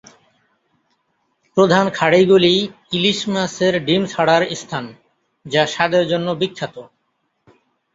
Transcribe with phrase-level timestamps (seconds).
[1.57, 2.53] প্রধান খাড়িগুলি
[2.91, 4.85] ইলিশ মাছের ডিম ছাড়ার স্থান,
[5.45, 6.75] যা স্বাদের জন্য বিখ্যাত।